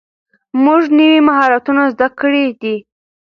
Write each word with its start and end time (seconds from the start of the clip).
موږ 0.63 0.81
نوي 0.97 1.19
مهارتونه 1.27 1.83
زده 1.93 2.07
کړي 2.19 2.45
دي. 2.61 2.75